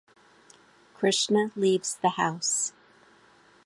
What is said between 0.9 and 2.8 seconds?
Krishna leaves the house.